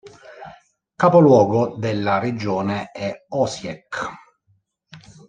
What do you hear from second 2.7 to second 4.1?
è Osijek.